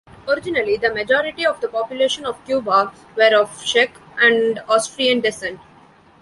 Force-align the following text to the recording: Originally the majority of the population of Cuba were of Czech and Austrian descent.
Originally 0.27 0.77
the 0.77 0.91
majority 0.91 1.45
of 1.45 1.61
the 1.61 1.67
population 1.67 2.25
of 2.25 2.43
Cuba 2.45 2.91
were 3.15 3.39
of 3.39 3.63
Czech 3.63 3.97
and 4.17 4.57
Austrian 4.67 5.19
descent. 5.21 5.59